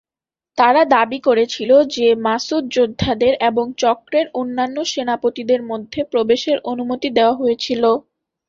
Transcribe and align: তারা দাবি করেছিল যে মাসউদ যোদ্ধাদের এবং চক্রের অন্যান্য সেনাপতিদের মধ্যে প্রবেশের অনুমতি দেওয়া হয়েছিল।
তারা 0.57 0.81
দাবি 0.93 1.19
করেছিল 1.23 1.71
যে 1.95 2.07
মাসউদ 2.25 2.63
যোদ্ধাদের 2.75 3.33
এবং 3.49 3.65
চক্রের 3.81 4.27
অন্যান্য 4.33 4.77
সেনাপতিদের 4.91 5.61
মধ্যে 5.63 5.99
প্রবেশের 6.11 6.57
অনুমতি 6.71 7.09
দেওয়া 7.17 7.35
হয়েছিল। 7.35 7.83